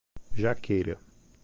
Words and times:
Jaqueira 0.35 0.97